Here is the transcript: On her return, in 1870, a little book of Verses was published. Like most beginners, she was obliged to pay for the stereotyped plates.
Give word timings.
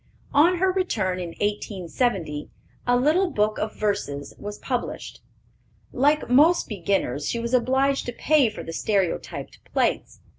On 0.33 0.57
her 0.57 0.71
return, 0.71 1.19
in 1.19 1.35
1870, 1.41 2.49
a 2.87 2.95
little 2.97 3.29
book 3.29 3.59
of 3.59 3.75
Verses 3.75 4.33
was 4.39 4.57
published. 4.57 5.21
Like 5.93 6.27
most 6.27 6.67
beginners, 6.67 7.29
she 7.29 7.37
was 7.37 7.53
obliged 7.53 8.07
to 8.07 8.11
pay 8.11 8.49
for 8.49 8.63
the 8.63 8.73
stereotyped 8.73 9.59
plates. 9.71 10.19